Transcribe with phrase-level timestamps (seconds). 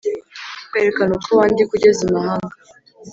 [0.69, 2.53] Kwerekana uko wandikwa ugeze imahanga